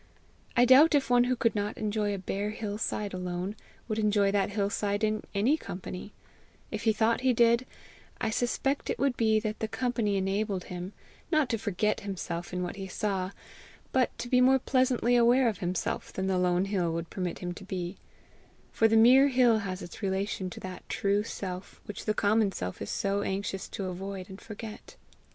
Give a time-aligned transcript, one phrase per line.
[0.57, 3.55] I doubt if one who could not enjoy a bare hill side alone,
[3.87, 6.11] would enjoy that hill side in any company;
[6.71, 7.67] if he thought he did,
[8.19, 10.93] I suspect it would be that the company enabled him,
[11.31, 13.29] not to forget himself in what he saw,
[13.91, 17.53] but to be more pleasantly aware of himself than the lone hill would permit him
[17.53, 17.97] to be;
[18.71, 22.81] for the mere hill has its relation to that true self which the common self
[22.81, 24.95] is so anxious to avoid and forget.